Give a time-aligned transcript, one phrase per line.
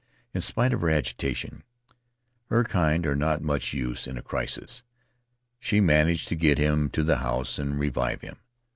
[0.33, 1.61] In spite of her agitation—
[2.49, 4.81] her kind are not much use in a crisis—
[5.59, 8.37] she managed to get him to the house and revive him.